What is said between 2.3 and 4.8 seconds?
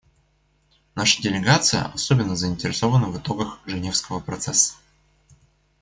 заинтересована в итогах Женевского процесса.